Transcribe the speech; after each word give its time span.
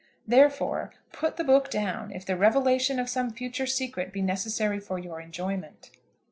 Therefore, 0.25 0.91
put 1.11 1.37
the 1.37 1.43
book 1.43 1.69
down 1.69 2.11
if 2.11 2.25
the 2.25 2.35
revelation 2.35 2.97
of 2.97 3.07
some 3.07 3.29
future 3.29 3.67
secret 3.67 4.11
be 4.11 4.23
necessary 4.23 4.79
for 4.79 4.97
your 4.97 5.21
enjoyment. 5.21 5.91